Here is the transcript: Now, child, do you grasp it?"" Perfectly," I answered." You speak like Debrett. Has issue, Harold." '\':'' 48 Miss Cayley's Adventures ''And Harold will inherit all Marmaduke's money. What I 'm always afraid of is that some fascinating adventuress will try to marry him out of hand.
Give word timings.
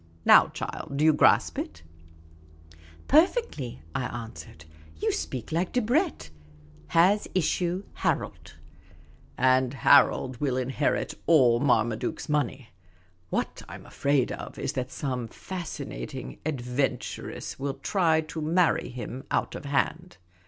Now, 0.25 0.47
child, 0.47 0.97
do 0.97 1.03
you 1.05 1.13
grasp 1.13 1.59
it?"" 1.59 1.83
Perfectly," 3.07 3.83
I 3.93 4.05
answered." 4.05 4.65
You 4.99 5.11
speak 5.11 5.51
like 5.51 5.73
Debrett. 5.73 6.31
Has 6.87 7.27
issue, 7.35 7.83
Harold." 7.93 8.33
'\':'' 8.33 8.41
48 8.41 8.55
Miss 8.55 8.55
Cayley's 8.65 9.27
Adventures 9.27 9.35
''And 9.67 9.73
Harold 9.75 10.37
will 10.41 10.57
inherit 10.57 11.13
all 11.27 11.59
Marmaduke's 11.59 12.27
money. 12.29 12.69
What 13.29 13.61
I 13.69 13.75
'm 13.75 13.81
always 13.81 13.93
afraid 13.93 14.31
of 14.31 14.57
is 14.57 14.73
that 14.73 14.89
some 14.89 15.27
fascinating 15.27 16.39
adventuress 16.47 17.59
will 17.59 17.75
try 17.75 18.21
to 18.21 18.41
marry 18.41 18.89
him 18.89 19.25
out 19.29 19.53
of 19.53 19.65
hand. 19.65 20.17